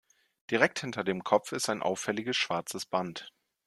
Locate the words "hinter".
0.79-1.03